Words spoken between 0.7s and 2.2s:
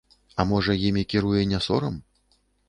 імі кіруе не сорам?